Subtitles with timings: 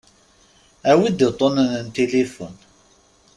[0.91, 2.55] Awi-d uṭṭunen n tilifun.